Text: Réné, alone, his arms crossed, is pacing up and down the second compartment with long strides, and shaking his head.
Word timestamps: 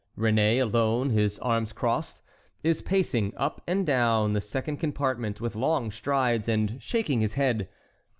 Réné, 0.17 0.59
alone, 0.59 1.11
his 1.11 1.37
arms 1.37 1.73
crossed, 1.73 2.21
is 2.63 2.81
pacing 2.81 3.33
up 3.37 3.61
and 3.67 3.85
down 3.85 4.33
the 4.33 4.41
second 4.41 4.77
compartment 4.77 5.39
with 5.39 5.55
long 5.55 5.91
strides, 5.91 6.47
and 6.49 6.81
shaking 6.81 7.21
his 7.21 7.35
head. 7.35 7.69